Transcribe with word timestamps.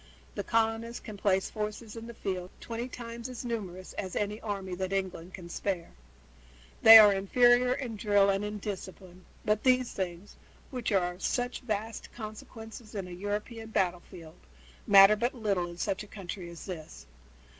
The 0.33 0.43
colonists 0.43 0.99
can 0.99 1.15
place 1.15 1.51
forces 1.51 1.95
in 1.95 2.07
the 2.07 2.15
field 2.15 2.49
twenty 2.59 2.87
times 2.87 3.29
as 3.29 3.45
numerous 3.45 3.93
as 3.99 4.15
any 4.15 4.41
army 4.41 4.73
that 4.73 4.91
England 4.91 5.35
can 5.35 5.47
spare. 5.47 5.91
They 6.81 6.97
are 6.97 7.13
inferior 7.13 7.73
in 7.73 7.97
drill 7.97 8.27
and 8.31 8.43
in 8.43 8.57
discipline, 8.57 9.25
but 9.45 9.61
these 9.61 9.91
things, 9.93 10.37
which 10.71 10.91
are 10.91 11.13
of 11.13 11.21
such 11.21 11.59
vast 11.59 12.11
consequence 12.13 12.81
in 12.95 13.07
a 13.07 13.11
European 13.11 13.69
battlefield, 13.69 14.39
matter 14.87 15.15
but 15.15 15.35
little 15.35 15.67
in 15.69 15.77
such 15.77 16.01
a 16.01 16.07
country 16.07 16.49
as 16.49 16.65
this. 16.65 17.05